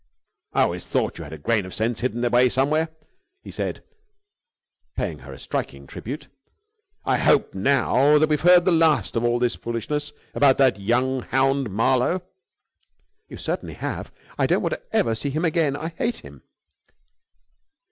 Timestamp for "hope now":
7.19-8.17